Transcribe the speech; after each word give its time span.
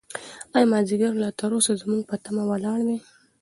ایا 0.55 0.67
مازیګر 0.71 1.13
لا 1.21 1.29
تر 1.39 1.51
اوسه 1.55 1.73
زموږ 1.81 2.01
په 2.09 2.15
تمه 2.23 2.43
ولاړ 2.49 2.79
دی؟ 2.87 2.97